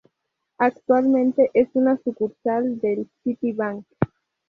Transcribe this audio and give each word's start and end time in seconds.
Actualmente 0.57 1.51
es 1.53 1.69
una 1.75 1.95
sucursal 1.97 2.79
del 2.79 3.07
Citibank. 3.23 3.85